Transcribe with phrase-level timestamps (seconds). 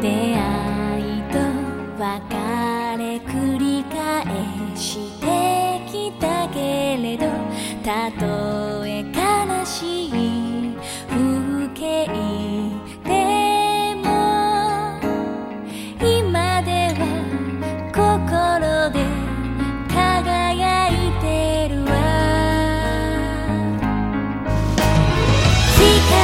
[0.00, 1.38] 出会いと
[1.98, 2.36] 別
[2.98, 4.24] れ繰り返
[4.76, 7.26] してきたけれど
[7.82, 8.24] たと
[8.72, 8.75] え
[25.78, 26.15] because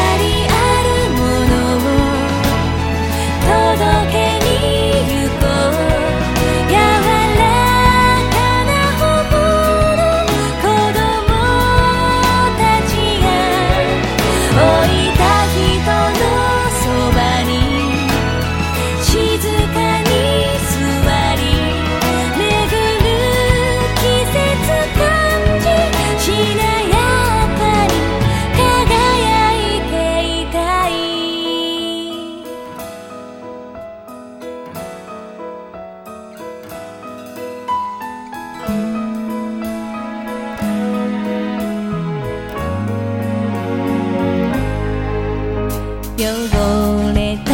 [46.24, 47.50] 汚れた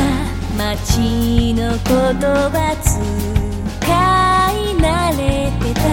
[0.55, 2.93] 街の言葉使
[4.53, 5.89] い慣れてた。